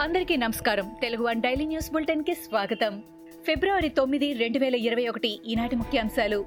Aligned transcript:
అందరికీ 0.00 0.36
నమస్కారం. 0.36 0.92
Telugu 1.02 1.22
one 1.22 1.42
daily 1.42 1.66
news 1.66 1.92
బులెటిన్కి 1.92 2.34
స్వాగతం. 2.34 3.02
ఫిబ్రవరి 3.46 3.88
తొమ్మిది 3.88 4.32
రెండు 4.32 4.58
వేల 4.58 4.74
ఇరవై 4.74 5.08
ఒకటి 5.08 5.40
ఈనాటి 5.46 5.76
ముఖ్యాంశాలు. 5.76 6.44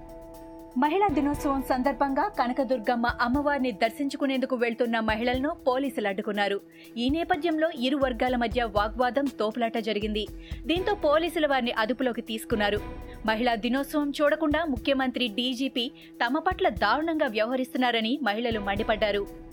మహిళా 0.78 1.08
దినోత్సవం 1.08 1.62
సందర్భంగా 1.62 2.28
కనకదుర్గమ్మ 2.28 3.08
అమ్మవారిని 3.22 3.72
దర్శించుకునేందుకు 3.72 4.56
వెళ్తున్న 4.56 5.00
మహిళలను 5.00 5.50
పోలీసులు 5.68 6.08
అడ్డుకున్నారు. 6.08 6.62
ఈ 6.98 7.10
నేపథ్యంలో 7.10 7.70
ఇరు 7.80 7.98
వర్గాల 7.98 8.36
మధ్య 8.36 8.64
వాగ్వాదం 8.64 9.26
తోపులాట 9.40 9.78
జరిగింది. 9.78 10.28
దీంతో 10.66 10.96
పోలీసులు 10.96 11.48
వారిని 11.48 11.72
అదుపులోకి 11.72 12.22
తీసుకున్నారు. 12.22 12.80
మహిళా 13.26 13.56
దినోత్సవం 13.56 14.14
చూడకుండా 14.22 14.66
ముఖ్యమంత్రి 14.66 15.28
డీజీపీ 15.28 15.92
తమ 16.26 16.40
పట్ల 16.40 16.70
దారుణంగా 16.70 17.28
వ్యవహరిస్తున్నారని 17.28 18.20
మహిళలు 18.24 18.60
మండిపడ్డారు. 18.60 19.53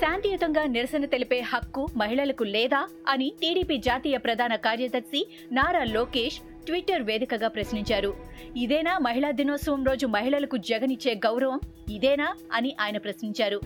శాంతియుతంగా 0.00 0.64
నిరసన 0.64 1.04
తెలిపే 1.04 1.40
హక్కు 1.40 1.88
మహిళలకు 1.96 2.44
లేదా 2.44 2.88
అని 3.08 3.32
టీడీపీ 3.42 3.76
జాతీయ 3.76 4.16
ప్రధాన 4.16 4.56
కార్యదర్శి 4.56 5.26
నారా 5.52 5.84
లోకేష్ 5.84 6.38
ట్విట్టర్ 6.66 7.02
వేదికగా 7.02 7.48
ప్రశ్నించారు. 7.48 8.14
ఇదేనా 8.56 8.98
మహిళా 8.98 9.30
దినోత్సవం 9.30 9.84
రోజు 9.84 10.06
మహిళలకు 10.06 10.56
జగనిచ్చే 10.56 11.14
గౌరవం? 11.14 11.60
ఇదేనా? 11.90 12.34
అని 12.52 12.76
ఆయన 12.80 12.98
ప్రశ్నించారు. 12.98 13.60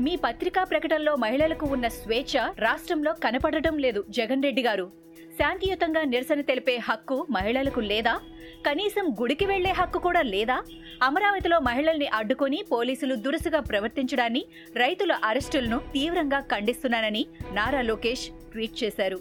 మీ 0.00 0.16
పత్రికా 0.16 0.64
ప్రకటనలో 0.64 1.16
మహిళలకు 1.16 1.66
ఉన్న 1.66 1.88
స్వేచ్ఛ 1.88 2.52
రాష్ట్రంలో 2.58 3.12
కనపడటం 3.12 3.78
లేదు 3.78 4.04
జగన్ 4.10 4.42
రెడ్డి 4.42 4.62
గారు. 4.62 4.90
శాంతియుతంగా 5.38 6.04
నిరసన 6.04 6.40
తెలిపే 6.40 6.76
హక్కు 6.76 7.26
మహిళలకు 7.30 7.80
లేదా? 7.80 8.20
కనీసం 8.66 9.16
గుడికి 9.20 9.46
వెళ్ళే 9.46 9.70
హక్కు 9.70 9.98
కూడా 9.98 10.22
లేదా? 10.22 10.62
అమరావతిలో 11.02 11.58
మహిళల్ని 11.58 12.06
అడ్డుకొని 12.06 12.64
పోలీసులు 12.72 13.14
దురుసుగా 13.14 13.60
ప్రవర్తించడాన్ని 13.60 14.44
రైతుల 14.76 15.12
అరెస్టులను 15.24 15.78
తీవ్రంగా 15.78 16.40
ఖండిస్తున్నానని 16.40 17.26
నారా 17.52 17.80
లోకేష్ 17.80 18.26
ట్వీట్ 18.52 18.84
చేశారు. 18.84 19.18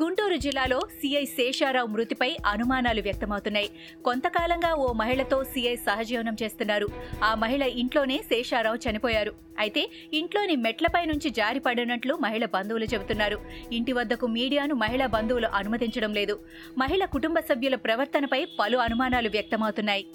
గుంటూరు 0.00 0.36
జిల్లాలో 0.36 0.80
సీఐ 0.80 1.24
శేషారావు 1.24 1.86
మృతిపై 1.86 2.36
అనుమానాలు 2.46 3.00
వ్యక్తమవుతున్నాయి. 3.02 3.68
కొంతకాలంగా 4.04 4.74
ఓ 4.74 4.92
మహిళతో 4.92 5.44
సీఐ 5.44 5.76
సహజీవనం 5.76 6.36
చేస్తున్నారు. 6.42 6.88
ఆ 7.24 7.34
మహిళ 7.34 7.62
ఇంట్లోనే 7.62 8.16
శేషారావు 8.18 8.76
చనిపోయారు. 8.76 9.32
అయితే 9.58 9.82
ఇంట్లోని 10.14 10.56
మెట్లపై 10.56 11.04
నుంచి 11.04 11.30
జారిపడినట్లు 11.30 12.14
మహిళ 12.14 12.44
బంధువులు 12.44 12.84
చెబుతున్నారు. 12.84 13.38
ఇంటి 13.72 13.92
వద్దకు 13.92 14.26
మీడియాను 14.26 14.74
మహిళా 14.74 15.06
బంధువులు 15.06 15.46
అనుమతించడం 15.46 16.14
లేదు. 16.14 16.38
మహిళ 16.78 17.04
కుటుంబ 17.04 17.38
సభ్యుల 17.38 17.74
ప్రవర్తనపై 17.74 18.44
పలు 18.60 18.78
అనుమానాలు 18.78 19.28
వ్యక్తమవుతున్నాయి. 19.28 20.06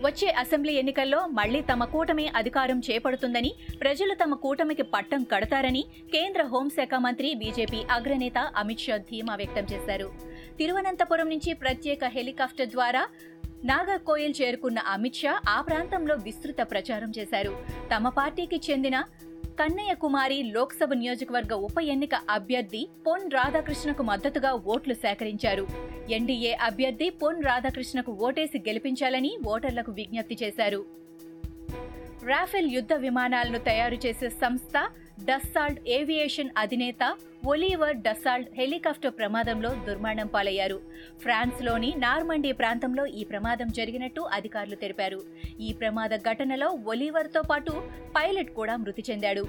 వచ్చే 0.00 0.28
అసెంబ్లీ 0.30 0.72
ఎన్నికల్లో 0.72 1.26
మళ్ళీ 1.26 1.60
తమ 1.62 1.84
కూటమి 1.84 2.28
అధికారం 2.28 2.80
చేపడుతుందని 2.90 3.54
ప్రజలు 3.80 4.14
తమ 4.14 4.34
కూటమికి 4.34 4.82
పట్టం 4.82 5.22
కడతారని 5.22 5.82
కేంద్ర 6.12 6.42
హోంశాఖ 6.42 6.94
మంత్రి 6.98 7.34
బీజేపీ 7.34 7.80
అగ్రనేత 7.90 8.38
అమిత్ 8.56 8.80
షా 8.80 8.96
ధీమా 8.96 9.34
వ్యక్తం 9.34 9.66
చేశారు. 9.72 10.08
తిరువనంతపురం 10.58 11.28
నుంచి 11.28 11.52
ప్రత్యేక 11.52 12.04
హెలికాప్టర్ 12.04 12.68
ద్వారా 12.68 13.08
నాగర్కోయిల్ 13.64 14.34
చేరుకున్న 14.42 14.78
అమిత్ 14.78 15.14
షా 15.14 15.40
ఆ 15.48 15.60
ప్రాంతంలో 15.60 16.14
విస్తృత 16.14 16.60
ప్రచారం 16.70 17.12
చేశారు. 17.18 17.64
తమ 17.96 18.08
పార్టీకి 18.08 18.60
చెందిన 18.70 19.04
కన్నయ్య 19.58 19.92
కుమారి 20.02 20.36
లోక్సభ 20.54 20.90
నియోజకవర్గ 21.00 21.54
ఉప 21.66 21.78
ఎన్నిక 21.92 22.14
అభ్యర్థి 22.34 22.82
పొన్ 23.06 23.24
రాధాకృష్ణకు 23.30 24.02
మద్దతుగా 24.10 24.50
ఓట్లు 24.72 24.94
సేకరించారు. 25.04 25.64
ఎన్డీఏ 26.16 26.52
అభ్యర్థి 26.66 27.08
పొన్ 27.22 27.40
రాధాకృష్ణకు 27.48 28.12
ఓటేసి 28.26 28.58
గెలిపించాలని 28.68 29.32
ఓటర్లకు 29.54 29.92
విజ్ఞప్తి 29.98 30.36
చేశారు. 30.42 30.80
రాఫెల్ 32.30 32.70
యుద్ధ 32.76 32.92
విమానాలను 33.04 33.58
తయారు 33.68 33.96
చేసే 34.04 34.28
సంస్థ 34.42 34.76
డస్సాల్ట్ 35.28 35.80
ఏవియేషన్ 35.88 36.50
అధినేత 36.56 37.02
ఒలీవర్ 37.52 37.96
డస్సాల్ట్ 38.06 38.50
హెలికాప్టర్ 38.58 39.14
ప్రమాదంలో 39.18 39.70
దుర్మరణం 39.86 40.28
పాలయ్యారు. 40.34 40.78
ఫ్రాన్స్లోని 41.22 41.90
నార్మండీ 41.96 42.50
ప్రాంతంలో 42.52 43.04
ఈ 43.20 43.22
ప్రమాదం 43.24 43.68
జరిగినట్టు 43.78 44.22
అధికారులు 44.38 44.74
తెలిపారు. 44.74 45.20
ఈ 45.60 45.70
ప్రమాద 45.72 46.16
ఘటనలో 46.30 46.68
ఒలీవర్తో 46.92 47.42
పాటు 47.50 47.74
పైలట్ 48.16 48.52
కూడా 48.58 48.76
మృతి 48.76 49.04
చెందాడు. 49.10 49.44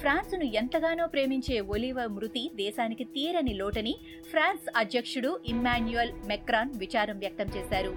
ఫ్రాన్స్ను 0.00 0.48
ఎంతగానో 0.62 1.06
ప్రేమించే 1.06 1.58
ఒలీవర్ 1.74 2.14
మృతి 2.18 2.44
దేశానికి 2.62 3.04
తీరని 3.16 3.54
లోటని 3.54 3.94
ఫ్రాన్స్ 4.30 4.66
అధ్యక్షుడు 4.76 5.32
ఇమ్మాన్యుయల్ 5.46 6.14
మెక్రాన్ 6.26 6.72
విచారం 6.76 7.18
వ్యక్తం 7.18 7.50
చేశారు. 7.56 7.94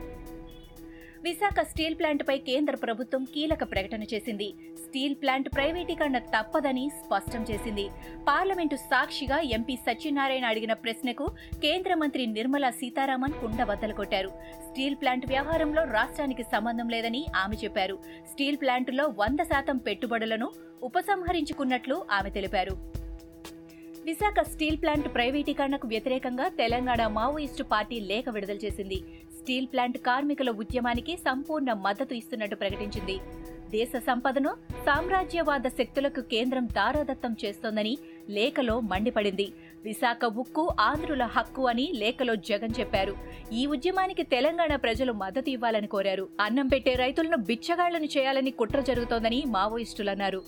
విశాఖ 1.25 1.59
స్టీల్ 1.69 1.95
ప్లాంట్పై 1.99 2.35
కేంద్ర 2.47 2.75
ప్రభుత్వం 2.75 3.21
కీలక 3.33 3.63
ప్రకటన 3.71 4.03
చేసింది. 4.03 4.47
స్టీల్ 4.83 5.15
ప్లాంట్ 5.21 5.49
ప్రైవేటీకరణ 5.55 6.17
తప్పదని 6.17 6.83
స్పష్టం 6.89 7.41
చేసింది. 7.49 7.85
పార్లమెంటు 8.27 8.75
సాక్షిగా 8.75 9.37
ఎంపీ 9.57 9.75
సత్యనారాయణ 9.75 10.45
అడిగిన 10.45 10.73
ప్రశ్నకు 10.73 11.27
కేంద్ర 11.63 11.93
మంత్రి 11.93 12.25
నిర్మలా 12.25 12.69
సీతారామన్ 12.69 13.37
కుండబద్దలు 13.41 13.93
కొట్టారు. 13.93 14.31
స్టీల్ 14.67 14.95
ప్లాంట్ 14.95 15.25
వ్యవహారంలో 15.27 15.83
రాష్ట్రానికి 15.97 16.43
సంబంధం 16.43 16.89
లేదని 16.89 17.25
ఆమె 17.43 17.57
చెప్పారు. 17.63 17.97
స్టీల్ 18.31 18.59
ప్లాంటులో 18.63 19.07
వంద 19.23 19.39
శాతం 19.53 19.77
పెట్టుబడులను 19.77 20.49
ఉపసంహరించుకున్నట్లు 20.83 21.97
ఆమె 22.11 22.29
తెలిపారు. 22.29 22.75
విశాఖ 24.07 24.39
స్టీల్ 24.49 24.77
ప్లాంట్ 24.81 25.07
ప్రైవేటీకరణకు 25.13 25.85
వ్యతిరేకంగా 25.91 26.47
తెలంగాణ 26.57 27.03
మావోయిస్టు 27.07 27.63
పార్టీ 27.63 27.99
లేఖ 28.09 28.25
విడుదల 28.29 28.57
చేసింది. 28.65 28.99
స్టీల్ 29.45 29.67
ప్లాంట్ 29.73 29.97
కార్మికుల 30.05 30.49
ఉద్యమానికి 30.61 31.13
సంపూర్ణ 31.25 31.71
మద్దతు 31.73 32.13
ఇస్తున్నట్టు 32.19 32.55
ప్రకటించింది. 32.61 33.15
దేశ 33.71 33.91
సంపదను 34.07 34.51
సామ్రాజ్యవాద 34.85 35.67
శక్తులకు 35.77 36.21
కేంద్రం 36.21 36.65
దారాదత్తం 36.77 37.33
చేస్తోందని 37.43 37.93
లేఖలో 38.37 38.75
మండిపడింది. 38.91 39.47
విశాఖ 39.85 40.25
ఉక్కు 40.41 40.65
ఆంధ్రుల 40.79 41.23
హక్కు 41.35 41.63
అని 41.67 41.85
లేఖలో 42.01 42.35
జగన్ 42.49 42.75
చెప్పారు. 42.79 43.15
ఈ 43.53 43.65
ఉద్యమానికి 43.75 44.23
తెలంగాణ 44.35 44.75
ప్రజలు 44.75 45.13
మద్దతు 45.23 45.49
ఇవ్వాలని 45.49 45.87
కోరారు. 45.87 46.27
అన్నం 46.39 46.67
పెట్టే 46.67 46.93
రైతులను 47.05 47.37
బిచ్చగాళ్ళను 47.49 48.09
చేయాలని 48.17 48.51
కుట్ర 48.51 48.81
జరుగుతోందని 48.81 49.41
మావోయిస్టులన్నారు 49.57 50.41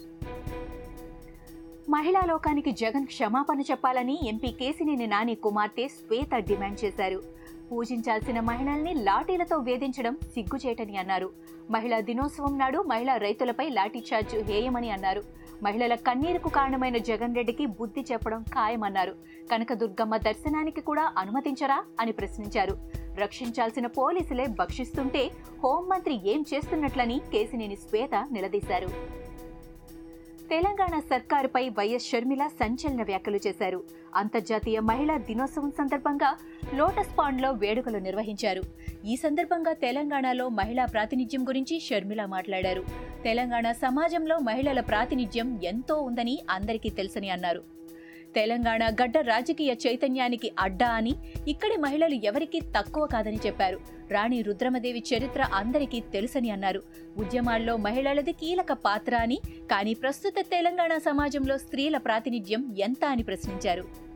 మహిళా 1.90 2.22
లోకానికి 2.28 2.72
జగన్ 2.72 3.06
క్షమాపణ 3.06 3.62
చెప్పాలని 3.62 4.20
ఎంపీ 4.28 4.48
కేసినేని 4.48 5.08
నాని 5.08 5.36
కుమార్తె 5.36 5.88
శ్వేత 5.88 6.36
డిమాండ్ 6.36 6.86
చేశారు. 6.86 7.24
పూజించాల్సిన 7.72 8.40
మహిళల్ని 8.40 8.94
లాఠీలతో 8.94 9.58
వేధించడం 9.58 10.18
సిగ్గుచేటని 10.34 10.98
అన్నారు. 10.98 11.30
మహిళా 11.72 12.00
దినోత్సవం 12.00 12.58
నాడు 12.58 12.80
మహిళా 12.88 13.18
రైతులపై 13.18 13.70
లాఠీచార్జ్ 13.70 14.36
హేయమని 14.36 14.90
అన్నారు. 14.90 15.24
మహిళల 15.64 15.96
కన్నీరుకు 15.96 16.50
కారణమైన 16.50 16.98
జగన్ 16.98 17.36
రెడ్డికి 17.36 17.66
బుద్ధి 17.66 18.06
చెప్పడం 18.12 18.44
ఖాయమన్నారు. 18.44 19.16
కనకదుర్గమ్మ 19.52 20.18
దర్శనానికి 20.18 20.82
కూడా 20.82 21.14
అనుమతించరా 21.18 21.84
అని 22.00 22.12
ప్రశ్నించారు. 22.12 22.78
రక్షించాల్సిన 23.16 23.88
పోలీసులే 23.88 24.48
భక్షిస్తుంటే 24.48 25.32
హోంమంత్రి 25.64 26.30
ఏం 26.30 26.46
చేస్తున్నట్లని 26.54 27.22
కేసినేని 27.34 27.76
శ్వేత 27.76 28.28
నిలదీశారు. 28.32 29.18
తెలంగాణ 30.52 31.00
సర్కారుపై 31.00 31.70
వైఎస్ 31.70 32.10
షర్మిల 32.10 32.48
సంచలన 32.48 33.04
వ్యాఖ్యలు 33.04 33.40
చేశారు. 33.48 33.84
అంతర్జాతీయ 34.16 34.80
మహిళా 34.80 35.18
దినోత్సవం 35.18 35.72
సందర్భంగా 35.72 36.38
లోటస్ 36.76 37.18
పాండ్లో 37.20 37.52
వేడుకలు 37.52 37.98
నిర్వహించారు. 37.98 38.62
ఈ 39.06 39.16
సందర్భంగా 39.16 39.74
తెలంగాణలో 39.74 40.50
మహిళా 40.50 40.86
ప్రాతినిధ్యం 40.86 41.48
గురించి 41.48 41.80
షర్మిల 41.80 42.26
మాట్లాడారు. 42.26 42.84
తెలంగాణ 43.24 43.72
సమాజంలో 43.72 44.40
మహిళల 44.40 44.80
ప్రాతినిధ్యం 44.80 45.60
ఎంతో 45.64 45.96
ఉందని 46.02 46.40
అందరికీ 46.50 46.90
తెలుసని 46.90 47.30
అన్నారు. 47.30 47.77
తెలంగాణ 48.36 48.90
గడ్డ 48.90 49.18
రాజకీయ 49.18 49.76
చైతన్యానికి 49.88 50.52
అడ్డా 50.60 50.90
అని 50.90 51.16
ఇక్కడి 51.48 51.78
మహిళలు 51.78 52.14
ఎవరికీ 52.14 52.60
తక్కువ 52.60 53.08
కాదని 53.08 53.40
చెప్పారు. 53.46 53.80
రాణి 54.12 54.42
రుద్రమదేవి 54.42 55.04
చరిత్ర 55.14 55.42
అందరికీ 55.54 56.00
తెలుసని 56.00 56.50
అన్నారు. 56.50 56.84
ఉద్యమాల్లో 57.18 57.78
మహిళలది 57.78 58.32
కీలక 58.32 58.74
పాత్ర 58.74 59.16
అని 59.16 59.40
కానీ 59.72 59.94
ప్రస్తుత 59.94 60.34
తెలంగాణ 60.40 60.98
సమాజంలో 60.98 61.58
స్త్రీల 61.58 61.98
ప్రాతినిధ్యం 61.98 62.76
ఎంత 62.80 63.06
అని 63.06 63.24
ప్రశ్నించారు. 63.24 64.08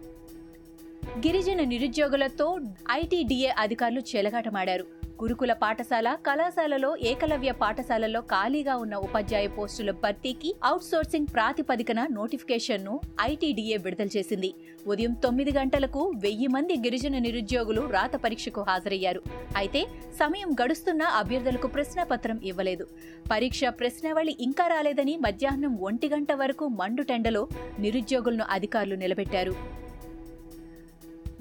గిరిజన 1.20 1.64
నిరుద్యోగులతో 1.64 2.60
ఐటీడీఏ 2.92 3.50
అధికారులు 3.50 4.00
చెలగాటమాడారు. 4.00 5.01
గురుకుల 5.22 5.54
పాఠశాల 5.62 6.10
కళాశాలలో 6.28 6.90
ఏకలవ్య 7.10 7.52
పాఠశాలలో 7.62 8.20
ఖాళీగా 8.32 8.76
ఉన్న 8.84 8.96
ఉపాధ్యాయ 9.08 9.48
పోస్టుల 9.58 9.92
భర్తీకి 10.04 10.50
అవుట్ 10.64 10.84
సోర్సింగ్ 10.84 11.28
ప్రాతిపదికన 11.36 12.00
నోటిఫికేషన్ను 12.12 12.94
ఐటీడీఏ 13.22 13.78
విడుదల 13.78 14.10
చేసింది. 14.16 14.50
ఉదయం 14.88 15.14
తొమ్మిది 15.26 15.52
గంటలకు 15.58 16.04
వెయ్యి 16.24 16.48
మంది 16.48 16.76
గిరిజన 16.86 17.18
నిరుద్యోగులు 17.18 17.82
రాత 17.96 18.16
పరీక్షకు 18.24 18.62
హాజరయ్యారు. 18.70 19.22
అయితే 19.58 19.84
సమయం 20.20 20.56
గడుస్తున్న 20.62 21.04
అభ్యర్థులకు 21.20 21.68
ప్రశ్నపత్రం 21.68 22.40
ఇవ్వలేదు. 22.52 22.88
పరీక్ష 23.32 23.62
ప్రశ్నావళి 23.82 24.36
ఇంకా 24.48 24.68
రాలేదని 24.68 25.16
మధ్యాహ్నం 25.18 25.76
ఒంటి 25.90 26.10
గంట 26.10 26.32
వరకు 26.42 26.68
మండుటెండలో 26.82 27.48
నిరుద్యోగులను 27.80 28.48
అధికారులు 28.58 28.96
నిలబెట్టారు. 28.96 29.81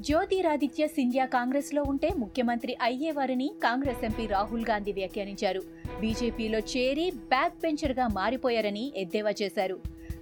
జ్యోతిరాదిత్య 0.01 0.87
సింధియా 0.87 1.25
కాంగ్రెస్లో 1.27 1.83
ఉంటే 1.83 2.09
ముఖ్యమంత్రి 2.19 2.77
అయ్యేవారని 2.83 3.51
కాంగ్రెస్ 3.63 4.05
ఎంపీ 4.05 4.27
రాహుల్ 4.27 4.65
గాంధీ 4.71 4.93
వ్యాఖ్యానించారు. 4.93 5.63
బీజేపీలో 6.01 6.59
చేరి 6.59 7.11
బ్యాక్ 7.11 7.59
బెంచర్గా 7.63 8.09
మారిపోయారని 8.09 8.93
ఎద్దేవా 8.97 9.33
చేశారు. 9.43 9.77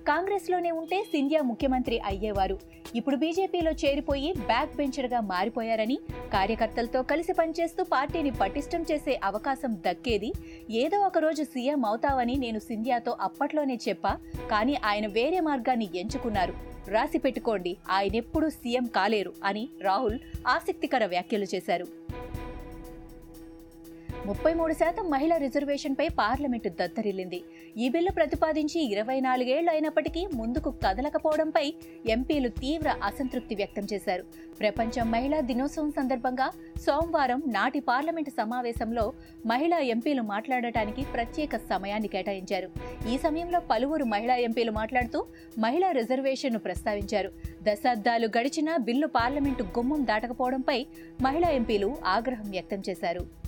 కాంగ్రెస్లోనే 0.09 0.71
ఉంటే 0.71 1.03
సింధ్యా 1.03 1.43
ముఖ్యమంత్రి 1.43 2.01
అయ్యేవారు. 2.07 2.59
ఇప్పుడు 2.95 3.17
బీజేపీలో 3.17 3.71
చేరిపోయి 3.73 4.33
బ్యాక్ 4.33 4.77
బెంచర్గా 4.77 5.21
మారిపోయారని 5.21 5.99
కార్యకర్తలతో 6.33 7.03
కలిసి 7.03 7.33
పనిచేస్తూ 7.33 7.85
పార్టీని 7.85 8.31
పటిష్టం 8.31 8.85
చేసే 8.93 9.21
అవకాశం 9.25 9.75
దక్కేది 9.89 10.33
ఏదో 10.71 10.99
ఒక 10.99 11.19
రోజు 11.19 11.43
సీఎం 11.43 11.85
అవుతావని 11.85 12.37
నేను 12.37 12.59
సింధ్యాతో 12.59 13.17
అప్పట్లోనే 13.21 13.79
చెప్పా 13.89 14.19
కానీ 14.51 14.77
ఆయన 14.85 15.07
వేరే 15.07 15.41
మార్గాన్ని 15.41 15.89
ఎంచుకున్నారు. 15.95 16.68
రాసి 16.89 17.19
పెట్టుకోండి. 17.19 17.77
ఆయనెప్పుడూ 17.91 18.49
సీఎం 18.49 18.87
కాలేరు 18.97 19.33
అని 19.45 19.69
రాహుల్ 19.83 20.19
ఆసక్తికర 20.49 21.07
వ్యాఖ్యలు 21.07 21.47
చేశారు. 21.55 21.87
ముప్పై 24.29 24.55
మూడు 24.55 24.73
శాతం 24.73 25.11
మహిళా 25.11 25.37
రిజర్వేషన్పై 25.37 26.09
పార్లమెంటు 26.09 26.69
దద్దరిల్లింది. 26.69 27.43
ఈ 27.77 27.89
బిల్లు 27.89 28.11
ప్రతిపాదించి 28.11 28.81
ఇరవై 28.93 29.21
నాలుగేళ్ళు 29.21 29.71
అయినప్పటికీ 29.71 30.27
ముందుకు 30.35 30.71
కదలకపోవడంపై 30.71 31.75
ఎంపీలు 32.09 32.49
తీవ్ర 32.49 32.89
అసంతృప్తి 33.05 33.55
వ్యక్తం 33.55 33.87
చేశారు. 33.93 34.25
ప్రపంచ 34.61 35.03
మహిళా 35.03 35.41
దినోత్సవం 35.41 35.91
సందర్భంగా 35.91 36.51
సోమవారం 36.87 37.43
నాటి 37.47 37.81
పార్లమెంటు 37.81 38.31
సమావేశంలో 38.31 39.13
మహిళా 39.47 39.79
ఎంపీలు 39.79 40.23
మాట్లాడటానికి 40.23 41.05
ప్రత్యేక 41.05 41.57
సమయాన్ని 41.57 42.09
కేటాయించారు. 42.09 42.69
ఈ 43.09 43.19
సమయంలో 43.19 43.61
పలువురు 43.61 44.05
మహిళా 44.05 44.37
ఎంపీలు 44.37 44.73
మాట్లాడుతూ 44.73 45.27
మహిళా 45.59 45.91
రిజర్వేషన్ను 45.91 46.59
ప్రస్తావించారు. 46.59 47.33
దశాబ్దాలు 47.63 48.27
గడిచినా 48.39 48.77
బిల్లు 48.77 49.07
పార్లమెంటు 49.07 49.63
గుమ్మం 49.63 50.07
దాటకపోవడంపై 50.07 50.87
మహిళా 51.23 51.49
ఎంపీలు 51.49 51.97
ఆగ్రహం 52.05 52.51
వ్యక్తం 52.51 52.83
చేశారు. 52.89 53.48